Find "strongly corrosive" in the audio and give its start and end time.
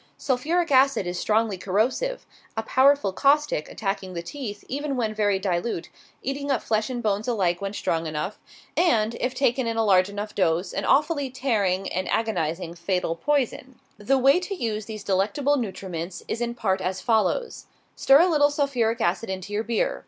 1.19-2.25